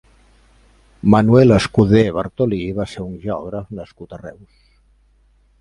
Manuel 1.15 1.53
Escudé 1.57 2.01
Bartolí 2.17 2.61
va 2.79 2.87
ser 2.95 3.05
un 3.05 3.15
geògraf 3.27 3.71
nascut 3.81 4.17
a 4.19 4.23
Reus. 4.27 4.53